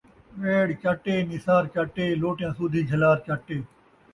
[0.39, 3.57] ٻیڑ چٹ ءِ، نِسار چٹ ءِ، لوٹیاں سودھی جھلار چٹ ءِ